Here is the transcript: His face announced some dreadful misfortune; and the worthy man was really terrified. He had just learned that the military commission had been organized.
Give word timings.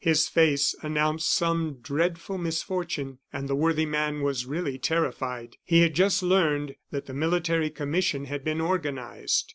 His 0.03 0.27
face 0.27 0.73
announced 0.81 1.31
some 1.31 1.77
dreadful 1.83 2.39
misfortune; 2.39 3.19
and 3.31 3.47
the 3.47 3.53
worthy 3.53 3.85
man 3.85 4.21
was 4.23 4.47
really 4.47 4.79
terrified. 4.79 5.57
He 5.63 5.81
had 5.81 5.93
just 5.93 6.23
learned 6.23 6.73
that 6.89 7.05
the 7.05 7.13
military 7.13 7.69
commission 7.69 8.25
had 8.25 8.43
been 8.43 8.61
organized. 8.61 9.45